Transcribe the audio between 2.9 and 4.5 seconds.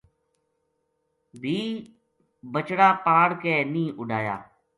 پاڑ کے نیہہ اُڈایا‘‘